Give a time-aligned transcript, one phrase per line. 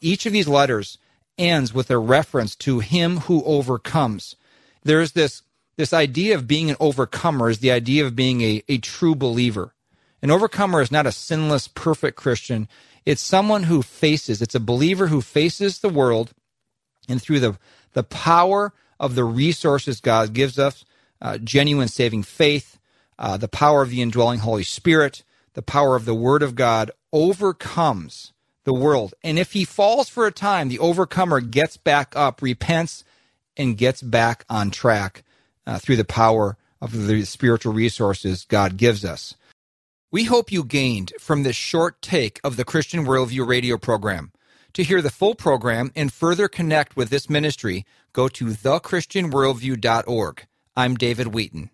[0.00, 0.98] Each of these letters
[1.38, 4.36] ends with a reference to him who overcomes.
[4.82, 5.42] There's this
[5.76, 9.74] this idea of being an overcomer is the idea of being a, a true believer.
[10.22, 12.66] An overcomer is not a sinless, perfect Christian.
[13.04, 16.32] It's someone who faces, it's a believer who faces the world
[17.08, 17.58] and through the,
[17.92, 20.84] the power of the resources God gives us,
[21.20, 22.78] uh, genuine saving faith,
[23.18, 25.22] uh, the power of the indwelling Holy Spirit,
[25.52, 28.32] the power of the Word of God overcomes
[28.66, 29.14] the world.
[29.22, 33.04] And if he falls for a time, the overcomer gets back up, repents,
[33.56, 35.22] and gets back on track
[35.66, 39.34] uh, through the power of the spiritual resources God gives us.
[40.10, 44.32] We hope you gained from this short take of the Christian Worldview radio program.
[44.74, 50.46] To hear the full program and further connect with this ministry, go to thechristianworldview.org.
[50.76, 51.70] I'm David Wheaton.